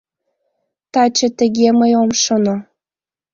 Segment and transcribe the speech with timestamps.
[0.93, 2.55] Таче тыге мый ом шоно.